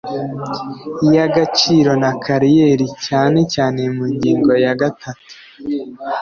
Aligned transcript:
y 1.13 1.17
agaciro 1.25 1.91
na 2.01 2.11
kariyeri 2.23 2.87
cyane 3.05 3.39
cyane 3.53 3.81
mu 3.95 4.03
ngingo 4.13 4.51
ya 4.63 4.73
gatatu 4.81 5.25